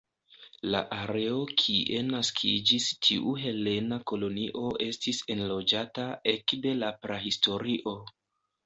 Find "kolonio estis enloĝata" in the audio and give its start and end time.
4.13-6.11